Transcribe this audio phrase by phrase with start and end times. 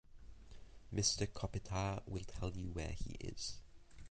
[0.91, 3.59] Mister Kopitar will tell you where he is.